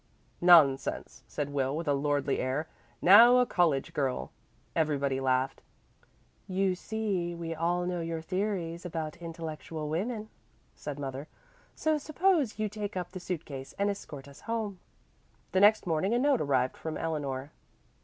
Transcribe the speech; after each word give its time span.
"Nonsense," 0.41 1.21
said 1.27 1.51
Will 1.53 1.77
with 1.77 1.87
a 1.87 1.93
lordly 1.93 2.39
air. 2.39 2.67
"Now 3.03 3.37
a 3.37 3.45
college 3.45 3.93
girl" 3.93 4.31
Everybody 4.75 5.19
laughed. 5.19 5.61
"You 6.47 6.73
see 6.73 7.35
we 7.35 7.53
all 7.53 7.85
know 7.85 8.01
your 8.01 8.19
theories 8.23 8.83
about 8.83 9.17
intellectual 9.17 9.87
women," 9.89 10.29
said 10.73 10.97
mother. 10.97 11.27
"So 11.75 11.99
suppose 11.99 12.57
you 12.57 12.67
take 12.67 12.97
up 12.97 13.11
the 13.11 13.19
suit 13.19 13.45
case 13.45 13.75
and 13.77 13.91
escort 13.91 14.27
us 14.27 14.41
home." 14.49 14.79
The 15.51 15.59
next 15.59 15.85
morning 15.85 16.15
a 16.15 16.17
note 16.17 16.41
arrived 16.41 16.77
from 16.77 16.97
Eleanor. 16.97 17.51